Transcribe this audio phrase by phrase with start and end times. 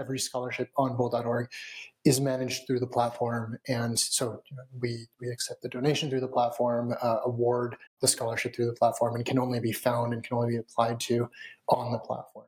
[0.00, 1.48] every scholarship on Bold.org
[2.04, 3.58] is managed through the platform.
[3.68, 8.08] And so you know, we, we accept the donation through the platform, uh, award the
[8.08, 11.28] scholarship through the platform, and can only be found and can only be applied to
[11.68, 12.46] on the platform.